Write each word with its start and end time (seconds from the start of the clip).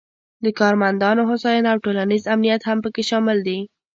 د 0.43 0.45
کارمندانو 0.59 1.21
هوساینه 1.29 1.67
او 1.73 1.77
ټولنیز 1.85 2.23
امنیت 2.35 2.61
هم 2.65 2.77
پکې 2.83 3.03
شامل 3.09 3.37
دي. 3.47 3.59